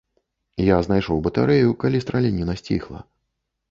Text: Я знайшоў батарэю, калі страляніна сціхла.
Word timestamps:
Я 0.69 0.77
знайшоў 0.87 1.23
батарэю, 1.29 1.79
калі 1.87 2.05
страляніна 2.09 2.61
сціхла. 2.65 3.09